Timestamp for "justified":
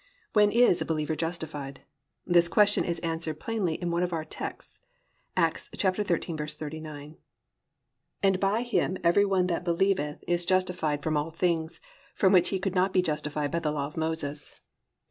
1.15-1.81, 10.43-11.03, 13.03-13.51